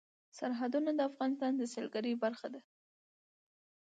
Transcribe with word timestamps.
سرحدونه 0.37 0.91
د 0.95 0.99
افغانستان 1.09 1.51
د 1.57 1.61
سیلګرۍ 1.73 2.13
برخه 2.23 2.47
ده. 2.53 2.61